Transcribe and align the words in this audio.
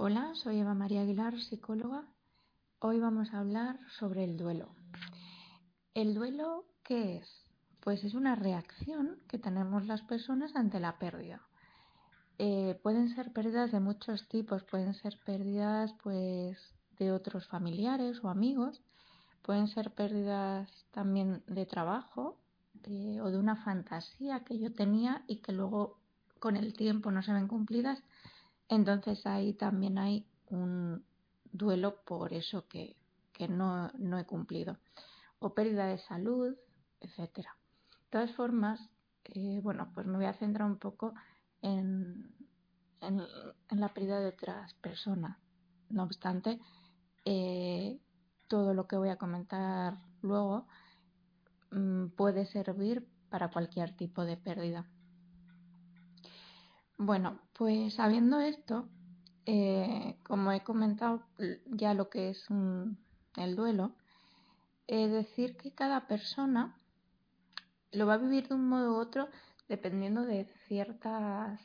Hola, 0.00 0.30
soy 0.36 0.60
Eva 0.60 0.74
María 0.74 1.00
Aguilar, 1.00 1.40
psicóloga. 1.40 2.04
Hoy 2.78 3.00
vamos 3.00 3.34
a 3.34 3.40
hablar 3.40 3.80
sobre 3.98 4.22
el 4.22 4.36
duelo. 4.36 4.76
¿El 5.92 6.14
duelo 6.14 6.66
qué 6.84 7.16
es? 7.16 7.28
Pues 7.80 8.04
es 8.04 8.14
una 8.14 8.36
reacción 8.36 9.18
que 9.26 9.40
tenemos 9.40 9.86
las 9.86 10.02
personas 10.02 10.54
ante 10.54 10.78
la 10.78 11.00
pérdida. 11.00 11.42
Eh, 12.38 12.78
pueden 12.80 13.12
ser 13.12 13.32
pérdidas 13.32 13.72
de 13.72 13.80
muchos 13.80 14.28
tipos, 14.28 14.62
pueden 14.62 14.94
ser 14.94 15.18
pérdidas 15.26 15.92
pues 16.00 16.56
de 16.96 17.10
otros 17.10 17.48
familiares 17.48 18.22
o 18.22 18.28
amigos, 18.28 18.80
pueden 19.42 19.66
ser 19.66 19.90
pérdidas 19.90 20.70
también 20.92 21.42
de 21.48 21.66
trabajo 21.66 22.38
eh, 22.84 23.20
o 23.20 23.32
de 23.32 23.38
una 23.38 23.56
fantasía 23.64 24.44
que 24.44 24.60
yo 24.60 24.72
tenía 24.72 25.24
y 25.26 25.38
que 25.38 25.50
luego 25.50 25.98
con 26.38 26.54
el 26.54 26.74
tiempo 26.74 27.10
no 27.10 27.20
se 27.20 27.32
ven 27.32 27.48
cumplidas 27.48 28.00
entonces 28.68 29.24
ahí 29.26 29.54
también 29.54 29.98
hay 29.98 30.26
un 30.46 31.04
duelo 31.52 32.02
por 32.04 32.32
eso 32.32 32.66
que, 32.68 32.96
no, 33.48 33.90
he 34.18 34.24
cumplido. 34.26 34.78
O 35.38 35.54
pérdida 35.54 35.86
de 35.86 35.98
salud, 35.98 36.56
etcétera. 37.00 37.56
De 37.90 38.10
todas 38.10 38.34
formas, 38.34 38.80
eh, 39.24 39.60
bueno, 39.62 39.90
pues 39.94 40.06
me 40.06 40.16
voy 40.16 40.26
a 40.26 40.34
centrar 40.34 40.68
un 40.68 40.78
poco 40.78 41.14
en, 41.62 42.34
la 43.70 43.88
pérdida 43.94 44.20
de 44.20 44.28
otras 44.28 44.74
personas. 44.74 45.38
No 45.88 46.02
obstante, 46.02 46.60
eh, 47.24 47.98
todo 48.48 48.74
lo 48.74 48.86
que 48.86 48.96
voy 48.96 49.10
a 49.10 49.16
comentar 49.16 49.98
luego 50.20 50.66
mm, 51.70 52.08
puede 52.08 52.46
servir 52.46 53.06
para 53.30 53.50
cualquier 53.50 53.96
tipo 53.96 54.24
de 54.24 54.36
pérdida. 54.36 54.86
Bueno, 57.00 57.38
pues 57.52 57.94
sabiendo 57.94 58.40
esto, 58.40 58.88
eh, 59.46 60.18
como 60.24 60.50
he 60.50 60.64
comentado 60.64 61.22
ya 61.66 61.94
lo 61.94 62.10
que 62.10 62.30
es 62.30 62.44
el 63.36 63.54
duelo, 63.54 63.94
es 64.88 65.12
decir 65.12 65.56
que 65.56 65.72
cada 65.72 66.08
persona 66.08 66.76
lo 67.92 68.06
va 68.08 68.14
a 68.14 68.18
vivir 68.18 68.48
de 68.48 68.56
un 68.56 68.68
modo 68.68 68.94
u 68.94 68.96
otro 68.96 69.28
dependiendo 69.68 70.22
de 70.22 70.46
ciertas 70.66 71.60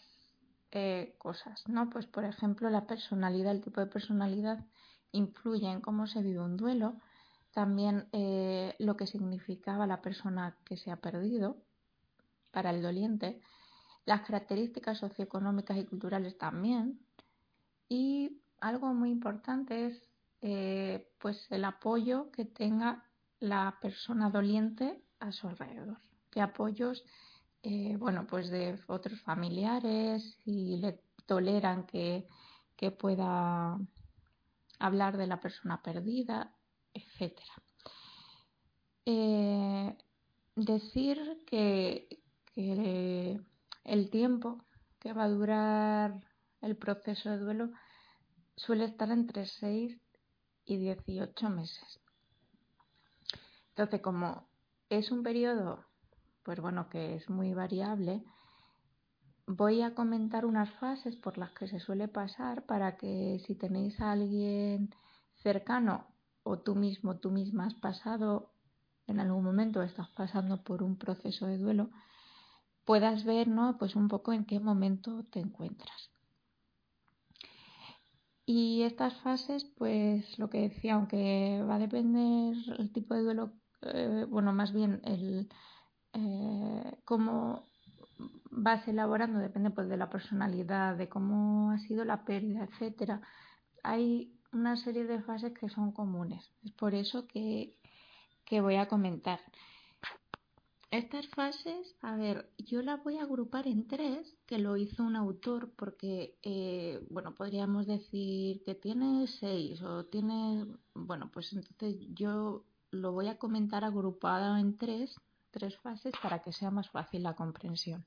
eh, 0.72 1.16
cosas, 1.17 1.67
¿no? 1.67 1.89
Pues 1.89 2.06
por 2.06 2.26
ejemplo 2.26 2.70
la 2.70 2.86
personalidad, 2.86 3.54
el 3.54 3.61
tipo 3.61 3.81
de 3.81 3.88
personalidad 3.88 4.64
influye 5.11 5.67
en 5.67 5.81
cómo 5.81 6.06
se 6.06 6.22
vive 6.22 6.42
un 6.42 6.58
duelo, 6.58 7.00
también 7.54 8.08
eh, 8.11 8.76
lo 8.78 8.98
que 8.98 9.08
significaba 9.08 9.88
la 9.88 10.04
persona 10.04 10.56
que 10.64 10.78
se 10.78 10.92
ha 10.92 10.98
perdido 10.98 11.58
para 12.52 12.70
el 12.70 12.84
doliente, 12.84 13.42
las 14.06 14.22
características 14.22 15.00
socioeconómicas 15.00 15.78
y 15.78 15.86
culturales 15.86 16.38
también. 16.38 17.00
Y 17.88 18.42
algo 18.60 18.94
muy 18.94 19.12
importante 19.12 19.88
es 19.88 20.10
eh, 20.42 21.10
pues 21.20 21.48
el 21.52 21.64
apoyo 21.66 22.32
que 22.32 22.45
tenga 22.45 23.06
la 23.40 23.78
persona 23.82 24.30
doliente 24.30 25.02
a 25.20 25.32
su 25.32 25.48
alrededor. 25.48 26.00
¿Qué 26.30 26.42
apoyos? 26.42 27.04
Eh, 27.62 27.95
bueno, 27.98 28.28
pues 28.28 28.50
de 28.50 28.78
otros 28.88 29.22
familiares, 29.22 30.38
y 30.45 30.78
le 30.78 31.00
toleran 31.26 31.86
que, 31.86 32.28
pueda 33.00 33.80
hablar 34.78 35.16
de 35.16 35.26
la 35.26 35.40
persona 35.40 35.82
perdida, 35.82 36.54
etcétera. 36.94 37.54
Eh, 39.06 39.98
decir 40.58 41.45
que, 41.45 42.22
que 42.54 43.40
el 43.84 44.09
tiempo 44.09 44.64
que 45.00 45.14
va 45.14 45.23
a 45.23 45.30
durar 45.30 46.20
el 46.62 46.78
proceso 46.78 47.30
de 47.30 47.38
duelo 47.38 47.72
suele 48.56 48.86
estar 48.86 49.12
entre 49.12 49.45
6 49.45 50.00
y 50.66 50.78
18 50.78 51.50
meses. 51.50 52.00
Entonces, 53.70 54.02
como 54.02 54.48
es 54.89 55.11
un 55.11 55.23
periodo, 55.23 55.86
pues 56.44 56.60
bueno, 56.60 56.89
que 56.89 57.16
es 57.16 57.30
muy 57.30 57.54
variable, 57.54 58.23
voy 59.48 59.82
a 59.82 59.94
comentar 59.95 60.45
unas 60.45 60.71
fases 60.76 61.15
por 61.17 61.38
las 61.38 61.52
que 61.52 61.67
se 61.67 61.80
suele 61.80 62.08
pasar 62.08 62.65
para 62.65 62.98
que 62.98 63.42
si 63.45 63.55
tenéis 63.55 64.00
a 64.00 64.11
alguien 64.11 64.94
cercano 65.42 66.08
o 66.44 66.60
tú 66.60 66.76
mismo, 66.76 67.20
tú 67.20 67.32
misma 67.32 67.65
has 67.65 67.76
pasado 67.76 68.52
en 69.08 69.20
algún 69.20 69.44
momento, 69.44 69.82
estás 69.82 70.10
pasando 70.10 70.64
por 70.64 70.82
un 70.82 70.98
proceso 70.98 71.45
de 71.48 71.58
duelo, 71.58 71.89
puedas 72.86 73.23
ver, 73.26 73.48
¿no? 73.48 73.77
Pues 73.77 73.95
un 73.95 74.08
poco 74.08 74.33
en 74.33 74.45
qué 74.45 74.60
momento 74.60 75.23
te 75.32 75.39
encuentras. 75.39 76.10
Y 78.45 78.83
estas 78.83 79.16
fases, 79.21 79.66
pues 79.77 80.38
lo 80.38 80.49
que 80.49 80.70
decía, 80.70 80.95
aunque 80.95 81.64
va 81.67 81.76
a 81.76 81.80
depender 81.80 82.55
el 82.77 82.92
tipo 82.92 83.14
de 83.14 83.21
duelo, 83.21 83.54
eh, 83.82 84.26
bueno, 84.30 84.52
más 84.52 84.73
bien 84.73 85.02
el 85.05 85.49
eh, 86.14 86.98
cómo 87.05 87.64
vas 88.52 88.88
elaborando, 88.88 89.39
depende 89.39 89.71
pues 89.71 89.89
de 89.89 89.98
la 89.98 90.10
personalidad, 90.10 90.95
de 90.98 91.10
cómo 91.10 91.71
ha 91.71 91.80
sido 91.80 92.05
la 92.05 92.26
pérdida, 92.26 92.65
etcétera. 92.65 93.21
Hay 93.83 94.33
una 94.52 94.76
serie 94.77 95.05
de 95.05 95.21
fases 95.21 95.54
que 95.54 95.70
son 95.70 95.92
comunes. 95.92 96.52
Es 96.64 96.71
por 96.71 96.94
eso 96.94 97.27
que, 97.27 97.76
que 98.45 98.61
voy 98.61 98.76
a 98.76 98.88
comentar. 98.88 99.39
Estas 100.93 101.27
fases, 101.30 101.95
a 102.04 102.15
ver, 102.15 102.54
yo 102.59 102.83
las 102.83 103.04
voy 103.04 103.17
a 103.17 103.23
agrupar 103.23 103.65
en 103.65 103.87
tres, 103.87 104.37
que 104.45 104.59
lo 104.59 104.77
hizo 104.77 105.02
un 105.02 105.15
autor, 105.15 105.71
porque, 105.76 106.37
eh, 106.43 107.04
bueno, 107.09 107.33
podríamos 107.33 107.87
decir 107.87 108.61
que 108.64 108.76
tiene 108.76 109.26
seis 109.26 109.82
o 109.82 110.05
tiene, 110.05 110.67
bueno, 110.93 111.32
pues 111.33 111.52
entonces 111.52 111.95
yo 112.14 112.64
lo 112.92 113.11
voy 113.11 113.27
a 113.27 113.39
comentar 113.39 113.83
agrupado 113.83 114.55
en 114.55 114.77
tres, 114.77 115.15
tres 115.49 115.76
fases 115.77 116.14
para 116.21 116.43
que 116.43 116.53
sea 116.53 116.70
más 116.70 116.92
fácil 116.92 117.23
la 117.23 117.36
comprensión. 117.36 118.05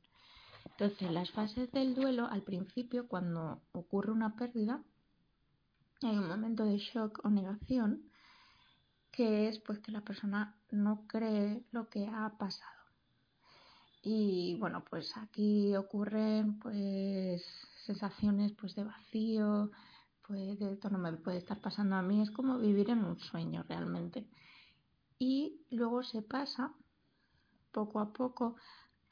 Entonces, 0.70 1.10
las 1.10 1.32
fases 1.32 1.72
del 1.72 1.96
duelo, 1.96 2.28
al 2.28 2.44
principio, 2.44 3.08
cuando 3.08 3.62
ocurre 3.72 4.12
una 4.12 4.36
pérdida, 4.36 4.80
hay 6.02 6.16
un 6.16 6.28
momento 6.28 6.64
de 6.64 6.78
shock 6.78 7.18
o 7.24 7.30
negación, 7.30 8.04
que 9.16 9.48
es 9.48 9.58
pues 9.60 9.78
que 9.78 9.92
la 9.92 10.02
persona 10.02 10.54
no 10.70 11.06
cree 11.06 11.64
lo 11.72 11.88
que 11.88 12.06
ha 12.06 12.36
pasado. 12.36 12.82
Y 14.02 14.56
bueno, 14.60 14.84
pues 14.84 15.16
aquí 15.16 15.74
ocurren 15.74 16.58
pues 16.58 17.42
sensaciones 17.86 18.52
pues 18.52 18.74
de 18.74 18.84
vacío, 18.84 19.70
pues 20.26 20.58
de 20.58 20.70
esto 20.70 20.90
no 20.90 20.98
me 20.98 21.14
puede 21.14 21.38
estar 21.38 21.58
pasando 21.62 21.96
a 21.96 22.02
mí, 22.02 22.20
es 22.20 22.30
como 22.30 22.58
vivir 22.58 22.90
en 22.90 23.04
un 23.04 23.18
sueño 23.18 23.64
realmente. 23.66 24.26
Y 25.18 25.62
luego 25.70 26.02
se 26.02 26.20
pasa 26.20 26.74
poco 27.72 28.00
a 28.00 28.12
poco 28.12 28.56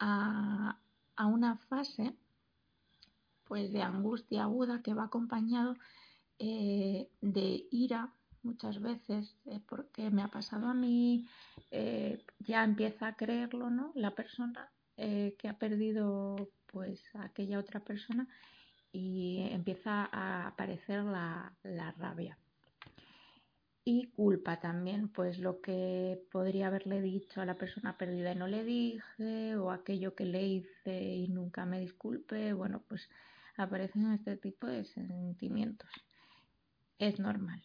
a, 0.00 0.78
una 1.16 1.56
fase 1.56 2.14
pues 3.44 3.72
de 3.72 3.80
angustia 3.80 4.42
aguda 4.42 4.82
que 4.82 4.92
va 4.92 5.04
acompañado 5.04 5.76
eh, 6.38 7.08
de 7.22 7.66
ira 7.70 8.12
muchas 8.44 8.80
veces 8.80 9.36
eh, 9.46 9.60
porque 9.68 10.10
me 10.10 10.22
ha 10.22 10.28
pasado 10.28 10.66
a 10.66 10.74
mí, 10.74 11.26
eh, 11.70 12.22
ya 12.40 12.64
empieza 12.64 13.08
a 13.08 13.16
creerlo, 13.16 13.70
¿no? 13.70 13.92
La 13.94 14.12
persona 14.12 14.70
eh, 14.96 15.34
que 15.38 15.48
ha 15.48 15.58
perdido 15.58 16.50
pues 16.66 17.02
a 17.14 17.24
aquella 17.24 17.58
otra 17.58 17.80
persona 17.80 18.28
y 18.92 19.48
empieza 19.50 20.08
a 20.12 20.48
aparecer 20.48 21.02
la, 21.04 21.52
la 21.62 21.92
rabia. 21.92 22.38
Y 23.86 24.06
culpa 24.12 24.60
también, 24.60 25.08
pues 25.08 25.38
lo 25.38 25.60
que 25.60 26.18
podría 26.30 26.68
haberle 26.68 27.02
dicho 27.02 27.42
a 27.42 27.44
la 27.44 27.56
persona 27.56 27.98
perdida 27.98 28.32
y 28.32 28.36
no 28.36 28.46
le 28.46 28.64
dije, 28.64 29.56
o 29.56 29.70
aquello 29.70 30.14
que 30.14 30.24
le 30.24 30.42
hice 30.46 31.02
y 31.02 31.28
nunca 31.28 31.66
me 31.66 31.80
disculpe, 31.80 32.54
bueno, 32.54 32.82
pues 32.88 33.10
aparecen 33.56 34.12
este 34.12 34.36
tipo 34.36 34.66
de 34.66 34.84
sentimientos. 34.84 35.90
Es 36.98 37.18
normal, 37.18 37.62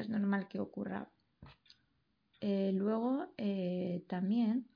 es 0.00 0.08
normal 0.08 0.48
que 0.48 0.60
ocurra. 0.60 1.08
Eh, 2.40 2.72
luego 2.74 3.26
eh, 3.36 4.04
también 4.08 4.68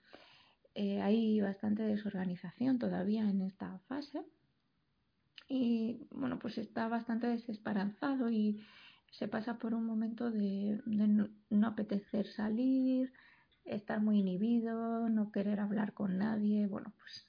eh, 0.74 1.00
hay 1.00 1.40
bastante 1.40 1.82
desorganización 1.82 2.78
todavía 2.78 3.28
en 3.28 3.42
esta 3.42 3.78
fase 3.86 4.24
y 5.48 6.08
bueno 6.10 6.38
pues 6.38 6.58
está 6.58 6.88
bastante 6.88 7.28
desesperanzado 7.28 8.30
y 8.30 8.64
se 9.12 9.28
pasa 9.28 9.58
por 9.58 9.74
un 9.74 9.84
momento 9.84 10.30
de, 10.30 10.80
no, 10.86 11.66
apetecer 11.66 12.26
salir, 12.26 13.12
estar 13.64 14.00
muy 14.00 14.20
inhibido, 14.20 15.08
no 15.08 15.30
querer 15.30 15.60
hablar 15.60 15.92
con 15.92 16.18
nadie, 16.18 16.66
bueno 16.66 16.92
pues 16.98 17.28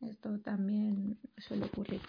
esto 0.00 0.40
también 0.40 1.18
suele 1.38 1.66
ocurrir. 1.66 2.00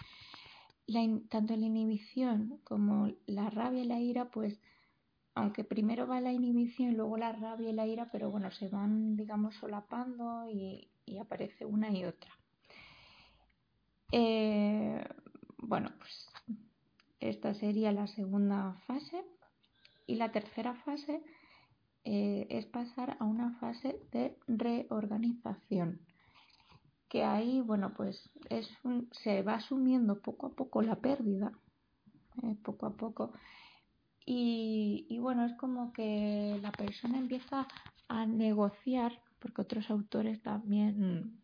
tanto 1.30 1.56
la 1.56 1.66
inhibición 1.66 2.58
como 2.64 3.12
la 3.26 3.48
rabia 3.48 3.84
y 3.84 3.86
la 3.86 4.00
ira 4.00 4.30
pues 4.30 4.60
aunque 5.34 5.64
primero 5.64 6.06
va 6.06 6.20
la 6.20 6.32
inhibición 6.32 6.92
y 6.92 6.94
luego 6.94 7.16
la 7.16 7.32
rabia 7.32 7.70
y 7.70 7.72
la 7.72 7.86
ira, 7.86 8.08
pero 8.12 8.30
bueno, 8.30 8.50
se 8.52 8.68
van, 8.68 9.16
digamos, 9.16 9.54
solapando 9.56 10.48
y, 10.48 10.88
aparece 11.20 11.64
una 11.64 11.90
y 11.90 12.04
otra. 12.04 12.30
Eh, 14.12 15.04
bueno, 15.58 15.90
pues 15.98 16.28
esta 17.20 17.54
sería 17.54 17.90
la 17.92 18.06
segunda 18.06 18.74
fase. 18.86 19.24
Y 20.06 20.16
la 20.16 20.30
tercera 20.30 20.74
fase 20.74 21.22
eh, 22.04 22.46
es 22.50 22.66
pasar 22.66 23.16
a 23.18 23.24
una 23.24 23.58
fase 23.58 23.98
de 24.12 24.36
reorganización. 24.46 26.00
Que 27.08 27.24
ahí, 27.24 27.60
bueno, 27.60 27.94
pues 27.94 28.30
es 28.50 28.68
se 29.22 29.42
va 29.42 29.54
asumiendo 29.54 30.20
poco 30.20 30.48
a 30.48 30.50
poco 30.50 30.82
la 30.82 30.96
pérdida, 30.96 31.52
eh, 32.42 32.56
poco 32.62 32.86
a 32.86 32.96
poco. 32.96 33.32
Y, 34.26 35.18
bueno, 35.20 35.44
es 35.44 35.52
como 35.54 35.92
que 35.92 36.58
la 36.62 36.72
persona 36.72 37.18
empieza 37.18 37.66
a 38.08 38.26
negociar, 38.26 39.20
porque 39.38 39.62
otros 39.62 39.90
autores 39.90 40.42
también 40.42 41.40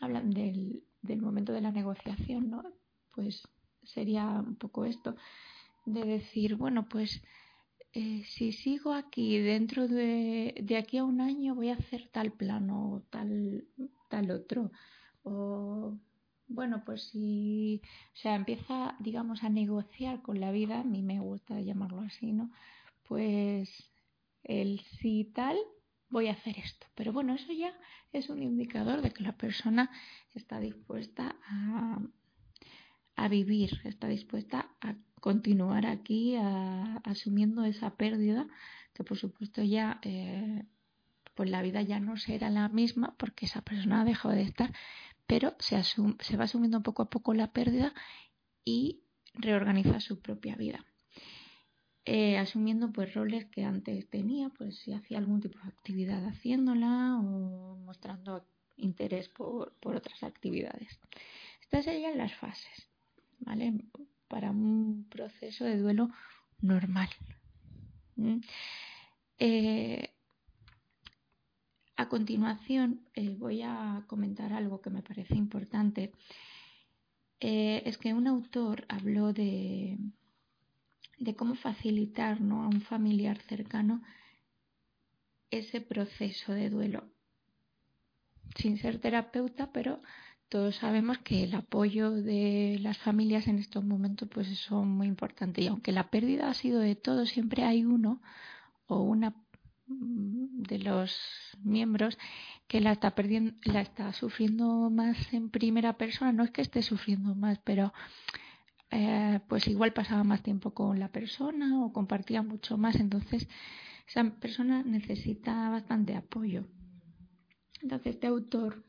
hablan 0.00 0.30
del, 0.30 0.82
del 1.02 1.20
momento 1.20 1.52
de 1.52 1.60
la 1.60 1.70
negociación, 1.70 2.50
¿no? 2.50 2.62
Pues 3.14 3.46
sería 3.82 4.26
un 4.26 4.56
poco 4.56 4.84
esto, 4.84 5.16
de 5.84 6.04
decir, 6.04 6.56
bueno, 6.56 6.88
pues 6.88 7.22
eh, 7.92 8.22
si 8.24 8.52
sigo 8.52 8.94
aquí 8.94 9.38
dentro 9.38 9.86
de, 9.86 10.54
de, 10.62 10.76
aquí 10.76 10.96
a 10.96 11.04
un 11.04 11.20
año 11.20 11.54
voy 11.54 11.68
a 11.68 11.74
hacer 11.74 12.08
tal 12.10 12.32
plano 12.32 12.92
o 12.94 13.00
tal, 13.10 13.64
tal 14.08 14.30
otro. 14.30 14.70
O 15.24 15.98
bueno, 16.52 16.82
pues 16.84 17.02
si 17.10 17.82
o 18.14 18.16
sea, 18.16 18.34
empieza, 18.34 18.96
digamos, 19.00 19.42
a 19.42 19.48
negociar 19.48 20.22
con 20.22 20.40
la 20.40 20.52
vida, 20.52 20.80
a 20.80 20.84
mí 20.84 21.02
me 21.02 21.20
gusta 21.20 21.60
llamarlo 21.60 22.02
así, 22.02 22.32
¿no? 22.32 22.50
Pues 23.04 23.90
el 24.44 24.80
si 25.00 25.24
tal, 25.34 25.56
voy 26.08 26.28
a 26.28 26.32
hacer 26.32 26.58
esto. 26.58 26.86
Pero 26.94 27.12
bueno, 27.12 27.34
eso 27.34 27.52
ya 27.52 27.74
es 28.12 28.28
un 28.28 28.42
indicador 28.42 29.02
de 29.02 29.10
que 29.12 29.22
la 29.22 29.36
persona 29.36 29.90
está 30.34 30.60
dispuesta 30.60 31.36
a, 31.46 31.98
a 33.16 33.28
vivir, 33.28 33.80
está 33.84 34.08
dispuesta 34.08 34.68
a 34.80 34.94
continuar 35.20 35.86
aquí 35.86 36.36
asumiendo 37.04 37.64
esa 37.64 37.96
pérdida, 37.96 38.46
que 38.92 39.04
por 39.04 39.16
supuesto 39.16 39.62
ya 39.62 40.00
eh, 40.02 40.64
pues 41.34 41.48
la 41.48 41.62
vida 41.62 41.80
ya 41.82 42.00
no 42.00 42.16
será 42.16 42.50
la 42.50 42.68
misma 42.68 43.14
porque 43.16 43.46
esa 43.46 43.62
persona 43.62 44.02
ha 44.02 44.04
dejado 44.04 44.34
de 44.34 44.42
estar, 44.42 44.72
pero 45.32 45.54
se, 45.60 45.76
va 46.36 46.44
asumiendo 46.44 46.82
poco 46.82 47.00
a 47.00 47.08
poco 47.08 47.32
la 47.32 47.54
pérdida 47.54 47.94
y 48.66 49.00
reorganiza 49.32 49.98
su 49.98 50.20
propia 50.20 50.56
vida. 50.56 50.84
Eh, 52.04 52.36
asumiendo 52.36 52.92
pues 52.92 53.14
roles 53.14 53.46
que 53.46 53.64
antes 53.64 54.10
tenía, 54.10 54.50
pues 54.50 54.76
si 54.80 54.92
hacía 54.92 55.16
algún 55.16 55.40
tipo 55.40 55.58
de 55.60 55.68
actividad 55.68 56.22
haciéndola 56.26 57.16
o 57.16 57.78
mostrando 57.78 58.44
interés 58.76 59.30
por, 59.30 59.74
otras 59.82 60.22
actividades. 60.22 61.00
Estas 61.62 61.86
serían 61.86 62.18
las 62.18 62.34
fases. 62.34 62.90
¿vale? 63.38 63.72
Para 64.28 64.50
un 64.50 65.06
proceso 65.08 65.64
de 65.64 65.78
duelo 65.78 66.10
normal. 66.60 67.08
A 72.02 72.08
continuación 72.08 73.00
eh, 73.14 73.30
voy 73.30 73.62
a 73.62 74.04
comentar 74.08 74.52
algo 74.52 74.80
que 74.80 74.90
me 74.90 75.02
parece 75.02 75.34
importante. 75.36 76.12
Eh, 77.40 77.82
es 77.86 77.96
que 77.98 78.12
un 78.12 78.26
autor 78.26 78.84
habló 78.88 79.32
de, 79.32 79.98
cómo 81.36 81.54
facilitar 81.54 82.40
¿no? 82.40 82.64
a 82.64 82.68
un 82.68 82.80
familiar 82.82 83.38
cercano 83.48 84.02
ese 85.50 85.80
proceso 85.80 86.52
de 86.52 86.70
duelo. 86.70 87.04
Sin 88.56 88.78
ser 88.78 88.98
terapeuta, 89.00 89.72
pero 89.72 90.00
todos 90.48 90.76
sabemos 90.76 91.18
que 91.18 91.44
el 91.44 91.54
apoyo 91.54 92.10
de 92.10 92.78
las 92.80 92.98
familias 92.98 93.46
en 93.46 93.58
estos 93.58 93.84
momentos 93.84 94.28
pues 94.28 94.48
es 94.48 94.70
muy 94.70 95.06
importante 95.06 95.62
y 95.62 95.68
aunque 95.68 95.92
la 95.92 96.10
pérdida 96.10 96.50
ha 96.50 96.54
sido 96.54 96.80
de 96.80 96.94
todos 96.94 97.30
siempre 97.30 97.64
hay 97.64 97.84
uno 97.84 98.20
o 98.86 99.00
una 99.00 99.41
de 100.00 100.78
los 100.78 101.18
miembros 101.62 102.18
que 102.68 102.80
la 102.80 102.92
está 102.92 103.14
perdiendo 103.14 103.54
la 103.64 103.80
está 103.80 104.12
sufriendo 104.12 104.90
más 104.90 105.32
en 105.32 105.50
primera 105.50 105.96
persona. 105.98 106.32
No 106.32 106.44
es 106.44 106.50
que 106.50 106.62
esté 106.62 106.82
sufriendo 106.82 107.34
más 107.34 107.58
pero 107.64 107.92
eh, 108.90 109.40
pues 109.48 109.66
igual 109.68 109.92
pasaba 109.92 110.24
más 110.24 110.42
tiempo 110.42 110.72
con 110.74 110.98
la 110.98 111.08
persona 111.08 111.84
o 111.84 111.92
compartía 111.92 112.42
mucho 112.42 112.76
más. 112.76 112.96
Entonces 112.96 113.48
esa 114.06 114.24
persona 114.40 114.82
necesita 114.82 115.70
bastante 115.70 116.14
apoyo. 116.14 116.64
Entonces 117.80 118.14
este 118.14 118.26
autor 118.26 118.84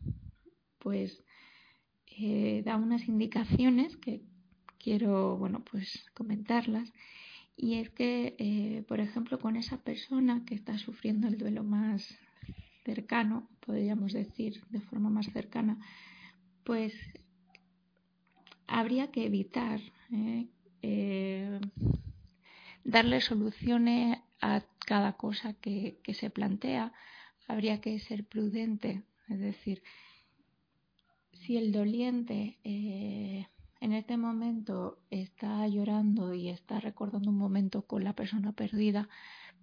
pues 0.79 1.23
eh, 2.07 2.61
da 2.65 2.75
unas 2.75 3.07
indicaciones 3.07 3.97
que 3.97 4.21
quiero, 4.77 5.37
bueno, 5.37 5.63
pues 5.69 6.05
comentarlas. 6.13 6.91
Y 7.55 7.75
es 7.75 7.89
que, 7.91 8.35
eh, 8.39 8.83
por 8.87 8.99
ejemplo, 8.99 9.39
con 9.39 9.55
esa 9.55 9.77
persona 9.77 10.43
que 10.45 10.55
está 10.55 10.77
sufriendo 10.77 11.27
el 11.27 11.37
duelo 11.37 11.63
más 11.63 12.17
cercano, 12.83 13.47
podríamos 13.65 14.13
decir 14.13 14.63
de 14.69 14.81
forma 14.81 15.09
más 15.09 15.27
cercana, 15.31 15.79
pues 16.63 16.93
habría 18.67 19.11
que 19.11 19.25
evitar 19.25 19.79
eh, 20.81 21.59
darle 22.83 23.21
soluciones 23.21 24.19
a 24.41 24.63
cada 24.85 25.13
cosa 25.13 25.53
que, 25.53 25.99
se 26.13 26.29
plantea. 26.29 26.91
Habría 27.47 27.81
que 27.81 27.99
ser 27.99 28.25
prudente, 28.25 29.03
es 29.29 29.39
decir, 29.39 29.83
si 31.31 31.57
el 31.57 31.71
doliente 31.71 32.57
eh, 32.63 33.47
en 33.83 33.91
este 33.91 34.15
momento 34.15 34.97
está 35.11 35.67
llorando 35.67 36.33
y 36.33 36.47
está 36.47 36.79
recordando 36.79 37.29
un 37.29 37.37
momento 37.37 37.81
con 37.81 38.05
la 38.05 38.13
persona 38.13 38.53
perdida, 38.53 39.09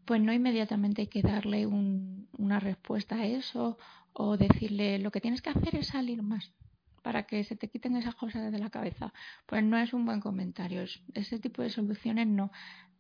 pues 0.05 0.21
no 0.21 0.31
inmediatamente 0.31 1.01
hay 1.01 1.09
que 1.09 1.23
darle 1.23 1.67
una 1.67 2.61
respuesta 2.61 3.15
a 3.15 3.27
eso 3.27 3.79
o 4.13 4.37
decirle 4.37 4.99
lo 4.99 5.11
que 5.11 5.23
tienes 5.23 5.41
que 5.41 5.49
hacer 5.49 5.75
es 5.75 5.87
salir 5.87 6.23
más 6.23 6.53
para 7.01 7.23
que 7.23 7.45
se 7.45 7.57
te 7.57 7.71
quiten 7.71 7.97
esas 7.97 8.15
cosas 8.15 8.53
de 8.53 8.59
la 8.59 8.69
cabeza. 8.69 9.15
Pues 9.47 9.65
no 9.65 9.79
es 9.79 9.95
un 9.95 10.05
buen 10.05 10.21
comentario. 10.21 10.83
Ese 11.15 11.39
tipo 11.39 11.63
de 11.63 11.71
soluciones 11.71 12.27
no, 12.27 12.53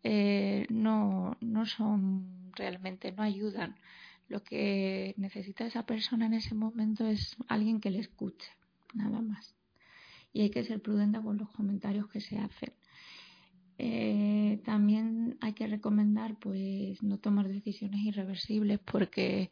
eh, 0.02 0.66
no, 0.70 1.36
no 1.42 1.66
son 1.66 2.50
realmente, 2.56 3.12
no 3.12 3.22
ayudan. 3.22 3.76
Lo 4.28 4.42
que 4.42 5.12
necesita 5.18 5.66
esa 5.66 5.84
persona 5.84 6.24
en 6.24 6.32
ese 6.32 6.54
momento 6.54 7.06
es 7.06 7.36
alguien 7.46 7.78
que 7.78 7.90
le 7.90 7.98
escuche 7.98 8.48
nada 8.94 9.20
más. 9.20 9.59
Y 10.32 10.42
hay 10.42 10.50
que 10.50 10.64
ser 10.64 10.80
prudente 10.80 11.20
con 11.20 11.38
los 11.38 11.50
comentarios 11.50 12.08
que 12.08 12.20
se 12.20 12.38
hacen. 12.38 12.72
Eh, 13.78 14.60
también 14.64 15.38
hay 15.40 15.54
que 15.54 15.66
recomendar 15.66 16.36
pues 16.38 17.02
no 17.02 17.18
tomar 17.18 17.48
decisiones 17.48 18.00
irreversibles 18.04 18.78
porque 18.78 19.50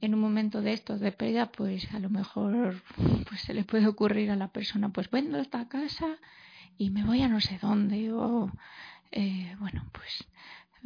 en 0.00 0.14
un 0.14 0.20
momento 0.20 0.62
de 0.62 0.72
estos 0.72 1.00
de 1.00 1.10
pérdida 1.10 1.50
pues 1.50 1.92
a 1.92 1.98
lo 1.98 2.08
mejor 2.08 2.80
pues 3.28 3.40
se 3.40 3.54
le 3.54 3.64
puede 3.64 3.88
ocurrir 3.88 4.30
a 4.30 4.36
la 4.36 4.52
persona 4.52 4.90
pues 4.90 5.10
vendo 5.10 5.38
esta 5.38 5.66
casa 5.66 6.06
y 6.78 6.90
me 6.90 7.04
voy 7.04 7.22
a 7.22 7.28
no 7.28 7.40
sé 7.40 7.58
dónde 7.60 8.12
o 8.12 8.52
eh, 9.10 9.56
bueno 9.58 9.90
pues 9.92 10.28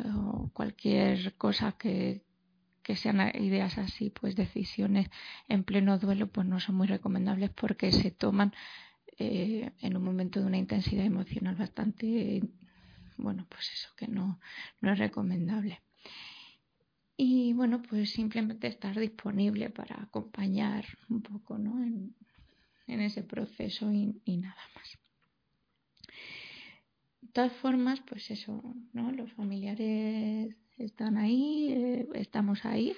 o 0.05 0.51
cualquier 0.53 1.35
cosa 1.37 1.73
que, 1.73 2.23
que 2.83 2.97
sean 2.97 3.21
ideas 3.35 3.79
así, 3.79 4.11
pues 4.11 4.37
decisiones 4.37 5.09
en 5.49 5.65
pleno 5.65 5.99
duelo, 5.99 6.29
pues 6.29 6.47
no 6.47 6.61
son 6.61 6.77
muy 6.77 6.87
recomendables 6.87 7.51
porque 7.51 7.93
se 7.93 8.11
toman 8.11 8.55
eh, 9.21 9.73
en 9.81 9.97
un 9.97 10.03
momento 10.03 10.41
de 10.41 10.47
una 10.47 10.59
intensidad 10.59 11.05
emocional 11.05 11.55
bastante, 11.55 12.43
bueno, 13.17 13.47
pues 13.49 13.71
eso 13.73 13.91
que 13.97 14.09
no, 14.09 14.41
no 14.81 14.93
es 14.93 14.99
recomendable. 14.99 15.81
Y 17.17 17.53
bueno, 17.53 17.83
pues 17.83 18.13
simplemente 18.13 18.67
estar 18.67 18.99
disponible 18.99 19.69
para 19.69 20.03
acompañar 20.03 20.87
un 21.11 21.21
poco 21.21 21.59
¿no? 21.59 21.83
en, 21.83 22.15
en 22.87 23.01
ese 23.01 23.23
proceso 23.23 23.93
y, 23.93 24.37
nada 24.39 24.63
más. 24.75 24.99
De 27.21 27.29
todas 27.29 27.53
formas, 27.53 28.01
pues 28.01 28.31
eso, 28.31 28.63
¿no? 28.95 29.13
Los 29.13 29.33
familiares 29.35 30.57
están 30.79 31.19
ahí, 31.19 31.73
eh, 31.73 32.09
estamos 32.15 32.65
ahí. 32.65 32.95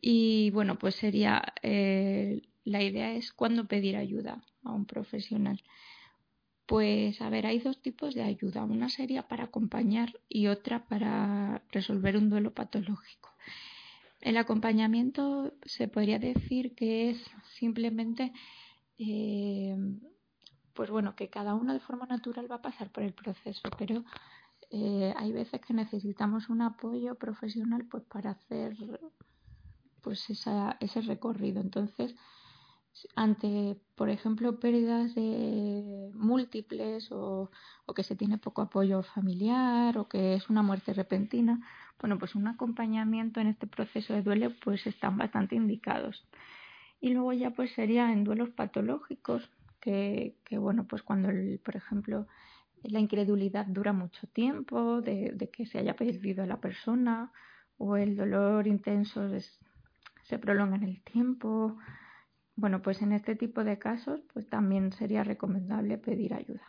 Y 0.00 0.50
bueno, 0.50 0.76
pues 0.78 0.96
sería, 0.96 1.42
eh, 1.62 2.42
la 2.64 2.82
idea 2.82 3.12
es 3.12 3.32
cuándo 3.32 3.66
pedir 3.66 3.96
ayuda 3.96 4.42
a 4.62 4.72
un 4.72 4.86
profesional. 4.86 5.62
Pues 6.66 7.20
a 7.20 7.28
ver, 7.28 7.46
hay 7.46 7.58
dos 7.58 7.80
tipos 7.82 8.14
de 8.14 8.22
ayuda. 8.22 8.64
Una 8.64 8.88
sería 8.88 9.28
para 9.28 9.44
acompañar 9.44 10.18
y 10.28 10.46
otra 10.46 10.86
para 10.86 11.62
resolver 11.70 12.16
un 12.16 12.30
duelo 12.30 12.54
patológico. 12.54 13.30
El 14.22 14.38
acompañamiento 14.38 15.52
se 15.66 15.86
podría 15.88 16.18
decir 16.18 16.74
que 16.74 17.10
es 17.10 17.30
simplemente, 17.58 18.32
eh, 18.98 19.76
pues 20.72 20.88
bueno, 20.88 21.14
que 21.14 21.28
cada 21.28 21.54
uno 21.54 21.74
de 21.74 21.80
forma 21.80 22.06
natural 22.06 22.50
va 22.50 22.56
a 22.56 22.62
pasar 22.62 22.90
por 22.90 23.02
el 23.02 23.12
proceso, 23.12 23.68
pero 23.76 24.02
eh, 24.70 25.12
hay 25.18 25.32
veces 25.32 25.60
que 25.60 25.74
necesitamos 25.74 26.48
un 26.48 26.62
apoyo 26.62 27.16
profesional 27.16 27.84
pues 27.84 28.04
para 28.04 28.30
hacer 28.30 28.74
pues 30.00 30.30
esa, 30.30 30.78
ese 30.80 31.02
recorrido. 31.02 31.60
Entonces, 31.60 32.14
ante, 33.16 33.76
por 33.96 34.08
ejemplo, 34.08 34.58
pérdidas 34.60 35.14
de 35.14 36.10
múltiples 36.14 37.10
o, 37.10 37.50
que 37.94 38.02
se 38.02 38.16
tiene 38.16 38.38
poco 38.38 38.62
apoyo 38.62 39.02
familiar 39.02 39.98
o 39.98 40.08
que 40.08 40.34
es 40.34 40.50
una 40.50 40.62
muerte 40.62 40.92
repentina, 40.92 41.60
bueno, 42.00 42.18
pues 42.18 42.34
un 42.34 42.46
acompañamiento 42.46 43.40
en 43.40 43.48
este 43.48 43.66
proceso 43.66 44.14
de 44.14 44.22
duelo 44.22 44.52
pues 44.62 44.86
están 44.86 45.16
bastante 45.16 45.56
indicados. 45.56 46.26
Y 47.00 47.10
luego 47.10 47.32
ya 47.32 47.50
pues 47.50 47.72
sería 47.72 48.12
en 48.12 48.24
duelos 48.24 48.50
patológicos, 48.50 49.50
que, 49.80 50.36
que 50.44 50.56
bueno, 50.58 50.86
pues 50.86 51.02
cuando, 51.02 51.28
el, 51.28 51.60
por 51.62 51.76
ejemplo, 51.76 52.26
la 52.82 53.00
incredulidad 53.00 53.66
dura 53.66 53.92
mucho 53.92 54.26
tiempo, 54.28 55.02
de, 55.02 55.32
de, 55.34 55.50
que 55.50 55.66
se 55.66 55.78
haya 55.78 55.94
perdido 55.94 56.42
a 56.42 56.46
la 56.46 56.60
persona, 56.60 57.32
o 57.76 57.96
el 57.96 58.16
dolor 58.16 58.66
intenso 58.66 59.28
se 60.22 60.38
prolonga 60.38 60.76
en 60.76 60.84
el 60.84 61.02
tiempo, 61.02 61.76
bueno, 62.56 62.82
pues 62.82 63.02
en 63.02 63.12
este 63.12 63.34
tipo 63.34 63.64
de 63.64 63.78
casos 63.78 64.20
pues 64.32 64.48
también 64.48 64.92
sería 64.92 65.24
recomendable 65.24 65.98
pedir 65.98 66.34
ayuda. 66.34 66.66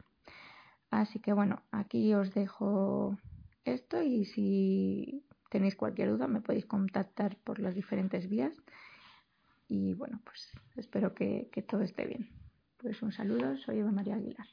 Así 0.90 1.20
que 1.20 1.34
bueno, 1.34 1.62
aquí 1.72 2.14
os 2.14 2.34
dejo 2.34 3.18
esto 3.64 4.02
y 4.02 4.26
si 4.26 5.26
tenéis 5.50 5.76
cualquier 5.76 6.10
duda 6.12 6.28
me 6.28 6.42
podéis 6.42 6.66
contactar 6.66 7.38
por 7.44 7.60
las 7.60 7.76
diferentes 7.76 8.30
vías 8.30 8.54
y 9.68 9.94
bueno, 9.94 10.22
pues 10.24 10.52
espero 10.76 11.14
que, 11.14 11.50
que 11.52 11.62
todo 11.62 11.82
esté 11.82 12.06
bien. 12.06 12.30
Pues 12.78 13.02
un 13.02 13.12
saludo, 13.12 13.58
soy 13.58 13.80
Eva 13.80 13.92
María 13.92 14.16
Aguilar. 14.16 14.48